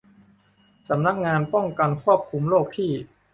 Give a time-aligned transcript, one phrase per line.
[0.89, 2.91] สำนักงานป้องกันควบคุมโรคที่